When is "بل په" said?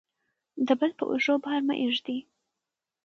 0.79-1.03